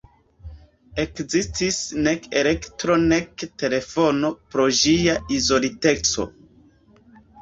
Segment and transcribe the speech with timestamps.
[1.03, 1.75] Ekzistis
[2.07, 6.27] nek elektro nek telefono pro ĝia izoliteco.